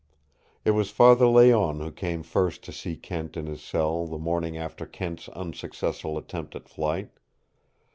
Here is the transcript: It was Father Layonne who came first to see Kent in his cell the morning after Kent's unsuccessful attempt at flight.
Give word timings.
It 0.65 0.71
was 0.71 0.89
Father 0.89 1.27
Layonne 1.27 1.79
who 1.81 1.91
came 1.91 2.23
first 2.23 2.63
to 2.63 2.71
see 2.71 2.95
Kent 2.97 3.37
in 3.37 3.45
his 3.45 3.61
cell 3.61 4.07
the 4.07 4.17
morning 4.17 4.57
after 4.57 4.87
Kent's 4.87 5.29
unsuccessful 5.29 6.17
attempt 6.17 6.55
at 6.55 6.67
flight. 6.67 7.11